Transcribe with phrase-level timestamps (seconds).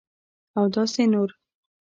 [0.59, 1.29] اوداسي نور